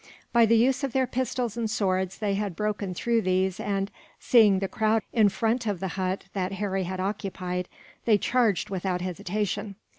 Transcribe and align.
By 0.33 0.47
the 0.47 0.57
use 0.57 0.83
of 0.83 0.93
their 0.93 1.05
pistols 1.05 1.55
and 1.55 1.69
swords 1.69 2.17
they 2.17 2.33
had 2.33 2.55
broken 2.55 2.95
through 2.95 3.21
these 3.21 3.59
and, 3.59 3.91
seeing 4.19 4.57
the 4.57 4.67
crowd 4.67 5.03
in 5.13 5.29
front 5.29 5.67
of 5.67 5.79
the 5.79 5.89
hut 5.89 6.23
that 6.33 6.53
Harry 6.53 6.85
had 6.85 6.99
occupied, 6.99 7.69
they 8.05 8.17
charged 8.17 8.71
without 8.71 9.01
hesitation. 9.01 9.75